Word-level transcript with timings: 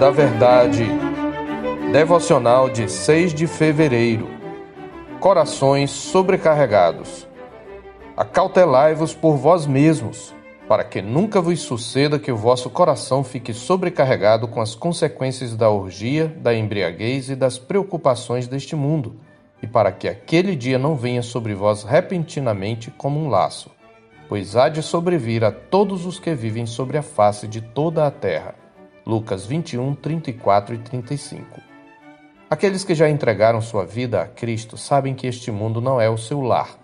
da 0.00 0.10
Verdade. 0.10 0.86
Devocional 1.92 2.70
de 2.70 2.90
6 2.90 3.34
de 3.34 3.46
fevereiro. 3.46 4.30
Corações 5.20 5.90
sobrecarregados. 5.90 7.28
Acautelai-vos 8.16 9.12
por 9.12 9.36
vós 9.36 9.66
mesmos, 9.66 10.34
para 10.66 10.84
que 10.84 11.02
nunca 11.02 11.42
vos 11.42 11.60
suceda 11.60 12.18
que 12.18 12.32
o 12.32 12.36
vosso 12.36 12.70
coração 12.70 13.22
fique 13.22 13.52
sobrecarregado 13.52 14.48
com 14.48 14.62
as 14.62 14.74
consequências 14.74 15.54
da 15.54 15.68
orgia, 15.68 16.28
da 16.28 16.54
embriaguez 16.54 17.28
e 17.28 17.36
das 17.36 17.58
preocupações 17.58 18.48
deste 18.48 18.74
mundo, 18.74 19.16
e 19.62 19.66
para 19.66 19.92
que 19.92 20.08
aquele 20.08 20.56
dia 20.56 20.78
não 20.78 20.96
venha 20.96 21.20
sobre 21.20 21.52
vós 21.52 21.84
repentinamente 21.84 22.90
como 22.90 23.20
um 23.20 23.28
laço 23.28 23.70
pois 24.30 24.54
há 24.54 24.68
de 24.68 24.80
sobrevir 24.80 25.42
a 25.42 25.50
todos 25.50 26.06
os 26.06 26.20
que 26.20 26.32
vivem 26.36 26.64
sobre 26.64 26.96
a 26.96 27.02
face 27.02 27.48
de 27.48 27.60
toda 27.60 28.06
a 28.06 28.12
terra. 28.12 28.54
Lucas 29.06 29.46
21, 29.46 29.94
34 29.94 30.74
e 30.74 30.78
35. 30.78 31.60
Aqueles 32.48 32.84
que 32.84 32.94
já 32.94 33.08
entregaram 33.08 33.60
sua 33.60 33.84
vida 33.84 34.22
a 34.22 34.26
Cristo 34.26 34.76
sabem 34.76 35.14
que 35.14 35.26
este 35.26 35.50
mundo 35.50 35.80
não 35.80 36.00
é 36.00 36.08
o 36.08 36.18
seu 36.18 36.40
lar. 36.40 36.78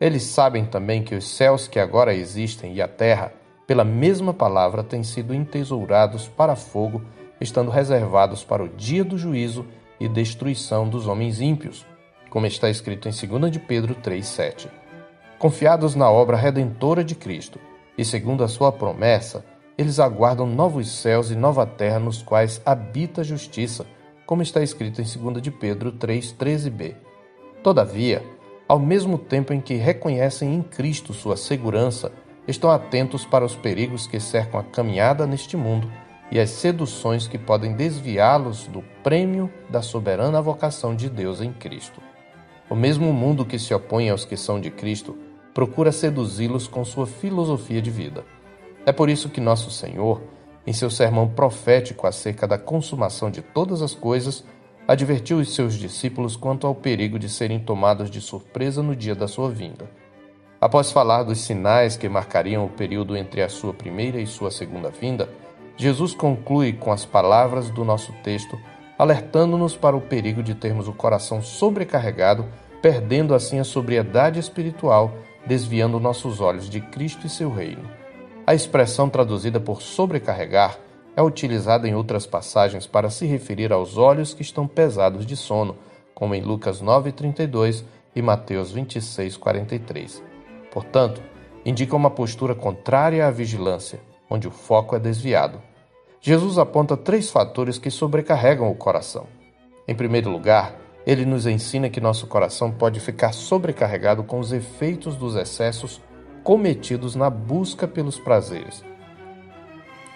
Eles 0.00 0.24
sabem 0.24 0.64
também 0.64 1.02
que 1.02 1.14
os 1.14 1.28
céus 1.28 1.68
que 1.68 1.78
agora 1.78 2.14
existem 2.14 2.74
e 2.74 2.82
a 2.82 2.88
terra, 2.88 3.32
pela 3.66 3.84
mesma 3.84 4.34
palavra, 4.34 4.82
têm 4.82 5.02
sido 5.02 5.34
entesourados 5.34 6.28
para 6.28 6.56
fogo, 6.56 7.02
estando 7.40 7.70
reservados 7.70 8.44
para 8.44 8.64
o 8.64 8.68
dia 8.68 9.04
do 9.04 9.16
juízo 9.16 9.66
e 9.98 10.08
destruição 10.08 10.88
dos 10.88 11.06
homens 11.06 11.40
ímpios, 11.40 11.86
como 12.30 12.46
está 12.46 12.68
escrito 12.68 13.08
em 13.08 13.12
2 13.12 13.52
de 13.52 13.58
Pedro 13.60 13.94
3,7 13.94 14.68
confiados 15.38 15.94
na 15.94 16.10
obra 16.10 16.36
redentora 16.36 17.04
de 17.04 17.14
Cristo, 17.14 17.60
e 17.96 18.04
segundo 18.04 18.42
a 18.42 18.48
sua 18.48 18.72
promessa, 18.72 19.44
eles 19.78 19.98
aguardam 20.00 20.46
novos 20.46 20.90
céus 20.90 21.30
e 21.30 21.34
nova 21.34 21.66
terra 21.66 21.98
nos 21.98 22.22
quais 22.22 22.60
habita 22.64 23.20
a 23.20 23.24
justiça, 23.24 23.86
como 24.24 24.42
está 24.42 24.62
escrito 24.62 25.02
em 25.02 25.04
2 25.04 25.42
de 25.42 25.50
Pedro 25.50 25.92
3:13b. 25.92 26.94
Todavia, 27.62 28.22
ao 28.66 28.78
mesmo 28.78 29.18
tempo 29.18 29.52
em 29.52 29.60
que 29.60 29.74
reconhecem 29.74 30.54
em 30.54 30.62
Cristo 30.62 31.12
sua 31.12 31.36
segurança, 31.36 32.10
estão 32.48 32.70
atentos 32.70 33.24
para 33.24 33.44
os 33.44 33.54
perigos 33.54 34.06
que 34.06 34.18
cercam 34.18 34.58
a 34.58 34.64
caminhada 34.64 35.26
neste 35.26 35.56
mundo 35.56 35.90
e 36.30 36.40
as 36.40 36.50
seduções 36.50 37.28
que 37.28 37.38
podem 37.38 37.74
desviá-los 37.74 38.66
do 38.66 38.82
prêmio 39.02 39.52
da 39.68 39.82
soberana 39.82 40.40
vocação 40.40 40.94
de 40.94 41.08
Deus 41.08 41.40
em 41.40 41.52
Cristo. 41.52 42.00
O 42.68 42.74
mesmo 42.74 43.12
mundo 43.12 43.44
que 43.44 43.58
se 43.58 43.72
opõe 43.74 44.10
aos 44.10 44.24
que 44.24 44.36
são 44.36 44.60
de 44.60 44.70
Cristo 44.70 45.16
procura 45.54 45.92
seduzi-los 45.92 46.66
com 46.66 46.84
sua 46.84 47.06
filosofia 47.06 47.80
de 47.80 47.90
vida. 47.90 48.24
É 48.86 48.92
por 48.92 49.10
isso 49.10 49.28
que 49.28 49.40
nosso 49.40 49.70
Senhor, 49.70 50.22
em 50.64 50.72
seu 50.72 50.88
sermão 50.88 51.28
profético 51.28 52.06
acerca 52.06 52.46
da 52.46 52.56
consumação 52.56 53.30
de 53.30 53.42
todas 53.42 53.82
as 53.82 53.94
coisas, 53.94 54.44
advertiu 54.86 55.38
os 55.38 55.54
seus 55.54 55.74
discípulos 55.74 56.36
quanto 56.36 56.66
ao 56.66 56.74
perigo 56.74 57.18
de 57.18 57.28
serem 57.28 57.58
tomados 57.58 58.08
de 58.08 58.20
surpresa 58.20 58.82
no 58.84 58.94
dia 58.94 59.14
da 59.16 59.26
sua 59.26 59.50
vinda. 59.50 59.90
Após 60.60 60.92
falar 60.92 61.24
dos 61.24 61.40
sinais 61.40 61.96
que 61.96 62.08
marcariam 62.08 62.64
o 62.64 62.70
período 62.70 63.16
entre 63.16 63.42
a 63.42 63.48
sua 63.48 63.74
primeira 63.74 64.20
e 64.20 64.26
sua 64.26 64.50
segunda 64.50 64.88
vinda, 64.88 65.28
Jesus 65.76 66.14
conclui 66.14 66.72
com 66.72 66.92
as 66.92 67.04
palavras 67.04 67.68
do 67.68 67.84
nosso 67.84 68.12
texto, 68.22 68.58
alertando-nos 68.96 69.76
para 69.76 69.96
o 69.96 70.00
perigo 70.00 70.42
de 70.42 70.54
termos 70.54 70.88
o 70.88 70.92
coração 70.92 71.42
sobrecarregado, 71.42 72.46
perdendo 72.80 73.34
assim 73.34 73.58
a 73.58 73.64
sobriedade 73.64 74.38
espiritual 74.38 75.12
desviando 75.46 76.00
nossos 76.00 76.40
olhos 76.40 76.68
de 76.68 76.80
Cristo 76.80 77.26
e 77.26 77.30
seu 77.30 77.52
reino. 77.52 77.88
A 78.46 78.54
expressão 78.54 79.10
traduzida 79.10 79.58
por 79.58 79.82
sobrecarregar 79.82 80.78
é 81.16 81.22
utilizada 81.22 81.88
em 81.88 81.96
outras 81.96 82.26
passagens 82.26 82.86
para 82.86 83.10
se 83.10 83.26
referir 83.26 83.72
aos 83.72 83.98
olhos 83.98 84.32
que 84.32 84.42
estão 84.42 84.68
pesados 84.68 85.26
de 85.26 85.36
sono, 85.36 85.76
como 86.14 86.32
em 86.32 86.42
Lucas 86.42 86.80
9:32 86.80 87.84
e 88.14 88.22
Mateus 88.22 88.72
26:43. 88.72 90.22
Portanto, 90.70 91.20
indica 91.64 91.96
uma 91.96 92.08
postura 92.08 92.54
contrária 92.54 93.26
à 93.26 93.32
vigilância, 93.32 93.98
onde 94.30 94.46
o 94.46 94.52
foco 94.52 94.94
é 94.94 95.00
desviado. 95.00 95.60
Jesus 96.20 96.56
aponta 96.56 96.96
três 96.96 97.28
fatores 97.28 97.78
que 97.78 97.90
sobrecarregam 97.90 98.70
o 98.70 98.76
coração. 98.76 99.26
Em 99.88 99.94
primeiro 99.94 100.30
lugar, 100.30 100.76
ele 101.04 101.24
nos 101.24 101.46
ensina 101.46 101.90
que 101.90 102.00
nosso 102.00 102.28
coração 102.28 102.70
pode 102.70 103.00
ficar 103.00 103.32
sobrecarregado 103.32 104.22
com 104.22 104.38
os 104.38 104.52
efeitos 104.52 105.16
dos 105.16 105.34
excessos 105.34 106.00
cometidos 106.46 107.16
na 107.16 107.28
busca 107.28 107.88
pelos 107.88 108.20
prazeres. 108.20 108.84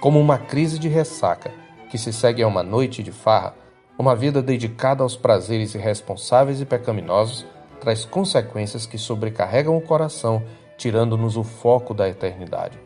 Como 0.00 0.20
uma 0.20 0.38
crise 0.38 0.78
de 0.78 0.86
ressaca 0.86 1.50
que 1.90 1.98
se 1.98 2.12
segue 2.12 2.40
a 2.40 2.46
uma 2.46 2.62
noite 2.62 3.02
de 3.02 3.10
farra, 3.10 3.56
uma 3.98 4.14
vida 4.14 4.40
dedicada 4.40 5.02
aos 5.02 5.16
prazeres 5.16 5.74
irresponsáveis 5.74 6.60
e 6.60 6.64
pecaminosos 6.64 7.44
traz 7.80 8.04
consequências 8.04 8.86
que 8.86 8.96
sobrecarregam 8.96 9.76
o 9.76 9.80
coração, 9.80 10.40
tirando-nos 10.78 11.36
o 11.36 11.42
foco 11.42 11.92
da 11.92 12.08
eternidade. 12.08 12.78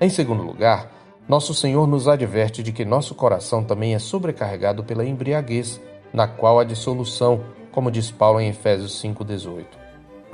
Em 0.00 0.08
segundo 0.08 0.44
lugar, 0.44 0.88
nosso 1.28 1.52
Senhor 1.52 1.88
nos 1.88 2.06
adverte 2.06 2.62
de 2.62 2.70
que 2.70 2.84
nosso 2.84 3.12
coração 3.16 3.64
também 3.64 3.96
é 3.96 3.98
sobrecarregado 3.98 4.84
pela 4.84 5.04
embriaguez 5.04 5.80
na 6.12 6.28
qual 6.28 6.60
há 6.60 6.64
dissolução, 6.64 7.42
como 7.72 7.90
diz 7.90 8.12
Paulo 8.12 8.38
em 8.38 8.50
Efésios 8.50 9.02
5,18. 9.02 9.83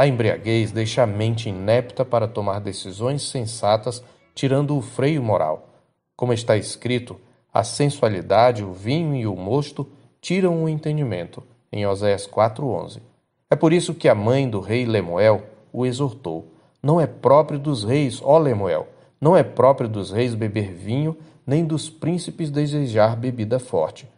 A 0.01 0.07
embriaguez 0.07 0.73
deixa 0.73 1.03
a 1.03 1.07
mente 1.07 1.51
inepta 1.51 2.07
para 2.07 2.27
tomar 2.27 2.59
decisões 2.59 3.21
sensatas, 3.21 4.03
tirando 4.35 4.75
o 4.75 4.81
freio 4.81 5.23
moral. 5.23 5.69
Como 6.17 6.33
está 6.33 6.57
escrito, 6.57 7.21
a 7.53 7.63
sensualidade, 7.63 8.65
o 8.65 8.73
vinho 8.73 9.15
e 9.15 9.27
o 9.27 9.37
mosto 9.37 9.87
tiram 10.19 10.65
o 10.65 10.71
entendimento, 10.71 11.43
em 11.71 11.87
Oséias 11.87 12.27
4,11. 12.27 13.03
É 13.51 13.55
por 13.55 13.75
isso 13.75 13.93
que 13.93 14.09
a 14.09 14.15
mãe 14.15 14.49
do 14.49 14.61
rei 14.61 14.87
Lemuel 14.87 15.43
o 15.71 15.85
exortou. 15.85 16.51
Não 16.83 16.99
é 16.99 17.07
próprio 17.07 17.59
dos 17.59 17.85
reis, 17.85 18.23
ó 18.25 18.39
Lemuel, 18.39 18.89
não 19.21 19.37
é 19.37 19.43
próprio 19.43 19.87
dos 19.87 20.11
reis 20.11 20.35
beber 20.35 20.73
vinho, 20.73 21.15
nem 21.47 21.63
dos 21.63 21.91
príncipes 21.91 22.51
desejar 22.51 23.17
bebida 23.17 23.59
forte 23.59 24.09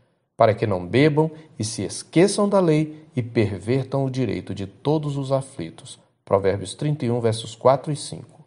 para 0.42 0.54
que 0.54 0.66
não 0.66 0.84
bebam 0.84 1.30
e 1.56 1.62
se 1.62 1.84
esqueçam 1.84 2.48
da 2.48 2.58
lei 2.58 3.06
e 3.14 3.22
pervertam 3.22 4.04
o 4.04 4.10
direito 4.10 4.52
de 4.52 4.66
todos 4.66 5.16
os 5.16 5.30
aflitos. 5.30 6.00
Provérbios 6.24 6.74
31, 6.74 7.20
versos 7.20 7.54
4 7.54 7.92
e 7.92 7.94
5. 7.94 8.44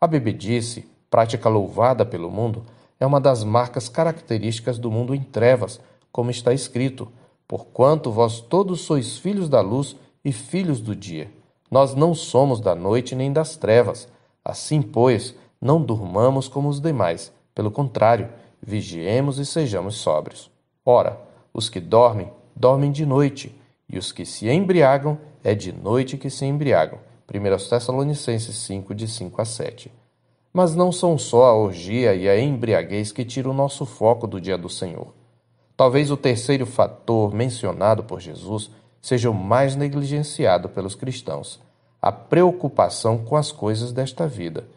A 0.00 0.08
bebedice, 0.08 0.90
prática 1.08 1.48
louvada 1.48 2.04
pelo 2.04 2.32
mundo, 2.32 2.66
é 2.98 3.06
uma 3.06 3.20
das 3.20 3.44
marcas 3.44 3.88
características 3.88 4.76
do 4.76 4.90
mundo 4.90 5.14
em 5.14 5.22
trevas, 5.22 5.80
como 6.10 6.32
está 6.32 6.52
escrito: 6.52 7.06
Porquanto 7.46 8.10
vós 8.10 8.40
todos 8.40 8.80
sois 8.80 9.16
filhos 9.16 9.48
da 9.48 9.60
luz 9.60 9.94
e 10.24 10.32
filhos 10.32 10.80
do 10.80 10.96
dia. 10.96 11.30
Nós 11.70 11.94
não 11.94 12.12
somos 12.12 12.60
da 12.60 12.74
noite 12.74 13.14
nem 13.14 13.32
das 13.32 13.56
trevas. 13.56 14.08
Assim, 14.44 14.82
pois, 14.82 15.32
não 15.60 15.80
durmamos 15.80 16.48
como 16.48 16.68
os 16.68 16.80
demais. 16.80 17.32
Pelo 17.54 17.70
contrário, 17.70 18.30
vigiemos 18.60 19.38
e 19.38 19.46
sejamos 19.46 19.94
sóbrios. 19.94 20.50
Ora, 20.88 21.24
os 21.56 21.70
que 21.70 21.80
dormem, 21.80 22.30
dormem 22.54 22.92
de 22.92 23.06
noite, 23.06 23.58
e 23.88 23.96
os 23.96 24.12
que 24.12 24.26
se 24.26 24.46
embriagam, 24.46 25.16
é 25.42 25.54
de 25.54 25.72
noite 25.72 26.18
que 26.18 26.28
se 26.28 26.44
embriagam. 26.44 26.98
1 27.32 27.68
Tessalonicenses 27.70 28.54
5, 28.56 28.94
de 28.94 29.08
5 29.08 29.40
a 29.40 29.44
7. 29.46 29.90
Mas 30.52 30.74
não 30.74 30.92
são 30.92 31.16
só 31.16 31.44
a 31.44 31.54
orgia 31.54 32.14
e 32.14 32.28
a 32.28 32.38
embriaguez 32.38 33.10
que 33.10 33.24
tiram 33.24 33.52
o 33.52 33.54
nosso 33.54 33.86
foco 33.86 34.26
do 34.26 34.38
dia 34.38 34.58
do 34.58 34.68
Senhor. 34.68 35.14
Talvez 35.74 36.10
o 36.10 36.16
terceiro 36.16 36.66
fator 36.66 37.34
mencionado 37.34 38.04
por 38.04 38.20
Jesus 38.20 38.70
seja 39.00 39.30
o 39.30 39.34
mais 39.34 39.74
negligenciado 39.74 40.68
pelos 40.68 40.94
cristãos: 40.94 41.58
a 42.02 42.12
preocupação 42.12 43.16
com 43.16 43.34
as 43.34 43.50
coisas 43.50 43.92
desta 43.92 44.28
vida. 44.28 44.68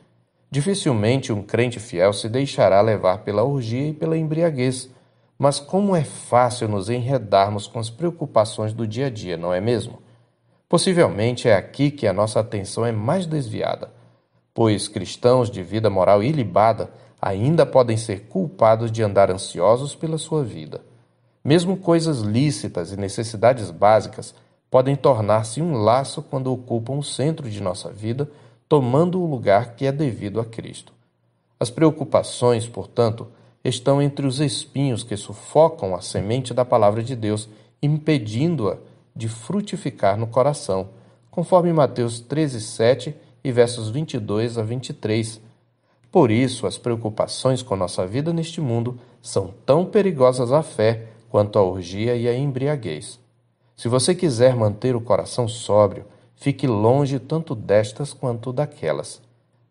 Dificilmente 0.50 1.34
um 1.34 1.44
crente 1.44 1.78
fiel 1.78 2.14
se 2.14 2.30
deixará 2.30 2.80
levar 2.80 3.20
pela 3.20 3.44
orgia 3.44 3.90
e 3.90 3.94
pela 3.94 4.18
embriaguez 4.18 4.90
mas 5.40 5.58
como 5.58 5.96
é 5.96 6.04
fácil 6.04 6.68
nos 6.68 6.90
enredarmos 6.90 7.66
com 7.66 7.80
as 7.80 7.90
preocupações 7.90 8.74
do 8.74 8.86
dia 8.86 9.08
a 9.08 9.10
dia, 9.10 9.38
não 9.38 9.54
é 9.54 9.62
mesmo? 9.62 10.00
Possivelmente 10.68 11.48
é 11.48 11.56
aqui 11.56 11.90
que 11.90 12.06
a 12.06 12.12
nossa 12.12 12.42
atenção 12.42 12.86
é 12.86 12.92
mais 12.92 13.26
desviada, 13.26 13.90
pois 14.54 14.90
cristãos 14.90 15.50
de 15.50 15.64
vida 15.64 15.90
moral 15.90 16.22
ilibada 16.22 16.92
ainda 17.22 17.66
podem 17.66 17.96
ser 17.96 18.28
culpados 18.28 18.92
de 18.92 19.02
andar 19.02 19.32
ansiosos 19.32 19.96
pela 19.96 20.18
sua 20.18 20.44
vida. 20.44 20.82
Mesmo 21.44 21.78
coisas 21.78 22.20
lícitas 22.20 22.92
e 22.92 22.98
necessidades 22.98 23.72
básicas 23.72 24.36
podem 24.70 24.96
tornar-se 24.96 25.62
um 25.62 25.78
laço 25.78 26.22
quando 26.22 26.52
ocupam 26.52 26.98
o 26.98 27.04
centro 27.04 27.50
de 27.50 27.64
nossa 27.64 27.90
vida, 27.90 28.30
tomando 28.68 29.22
o 29.22 29.26
lugar 29.26 29.74
que 29.76 29.86
é 29.86 29.92
devido 29.92 30.40
a 30.42 30.46
Cristo. 30.46 30.94
As 31.58 31.70
preocupações, 31.70 32.68
portanto, 32.68 33.28
estão 33.64 34.02
entre 34.02 34.26
os 34.26 34.40
espinhos 34.40 35.04
que 35.04 35.18
sufocam 35.18 35.96
a 35.96 36.02
semente 36.02 36.54
da 36.54 36.64
palavra 36.64 37.04
de 37.04 37.16
Deus, 37.16 37.50
impedindo-a 37.82 38.78
de 39.16 39.28
frutificar 39.28 40.18
no 40.18 40.28
coração, 40.28 40.90
conforme 41.30 41.74
Mateus 41.74 42.20
13, 42.20 42.62
7 42.62 43.16
e 43.44 43.52
versos 43.52 43.90
22 43.90 44.58
a 44.58 44.64
23. 44.64 45.42
Por 46.12 46.32
isso, 46.32 46.66
as 46.66 46.78
preocupações 46.78 47.62
com 47.62 47.76
nossa 47.76 48.06
vida 48.08 48.34
neste 48.34 48.60
mundo 48.60 49.00
são 49.22 49.54
tão 49.66 49.86
perigosas 49.86 50.52
à 50.52 50.64
fé 50.64 51.08
quanto 51.30 51.60
a 51.60 51.64
orgia 51.64 52.16
e 52.16 52.28
a 52.28 52.36
embriaguez. 52.36 53.20
Se 53.76 53.88
você 53.88 54.16
quiser 54.16 54.56
manter 54.56 54.96
o 54.96 55.02
coração 55.02 55.48
sóbrio, 55.48 56.06
fique 56.36 56.66
longe 56.66 57.20
tanto 57.20 57.54
destas 57.54 58.12
quanto 58.14 58.52
daquelas. 58.52 59.22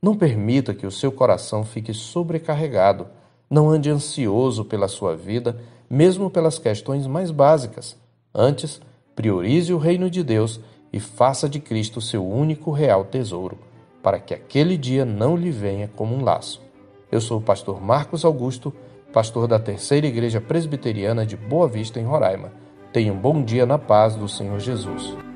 Não 0.01 0.17
permita 0.17 0.73
que 0.73 0.87
o 0.87 0.93
seu 0.93 1.11
coração 1.11 1.65
fique 1.65 1.93
sobrecarregado. 1.93 3.09
Não 3.51 3.71
ande 3.71 3.91
ansioso 3.91 4.65
pela 4.65 4.89
sua 4.89 5.17
vida, 5.17 5.59
mesmo 5.89 6.29
pelas 6.29 6.59
questões 6.59 7.07
mais 7.07 7.31
básicas. 7.31 7.97
Antes, 8.35 8.81
priorize 9.17 9.73
o 9.73 9.79
reino 9.79 10.11
de 10.11 10.23
Deus 10.23 10.61
e 10.93 11.01
faça 11.01 11.49
de 11.49 11.59
Cristo 11.59 12.01
seu 12.01 12.27
único 12.27 12.71
real 12.71 13.05
tesouro, 13.05 13.59
para 14.03 14.21
que 14.21 14.35
aquele 14.35 14.77
dia 14.77 15.05
não 15.05 15.37
lhe 15.37 15.51
venha 15.51 15.91
como 15.97 16.15
um 16.15 16.23
laço. 16.23 16.63
Eu 17.11 17.21
sou 17.21 17.39
o 17.39 17.43
pastor 17.43 17.81
Marcos 17.81 18.25
Augusto, 18.25 18.73
pastor 19.13 19.49
da 19.49 19.59
Terceira 19.59 20.07
Igreja 20.07 20.41
Presbiteriana 20.41 21.25
de 21.25 21.37
Boa 21.37 21.67
Vista, 21.67 21.99
em 21.99 22.05
Roraima. 22.05 22.53
Tenha 22.93 23.13
um 23.13 23.19
bom 23.19 23.43
dia 23.43 23.65
na 23.65 23.79
paz 23.79 24.15
do 24.15 24.29
Senhor 24.29 24.61
Jesus. 24.61 25.28